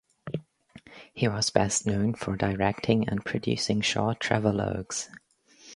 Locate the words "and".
3.07-3.23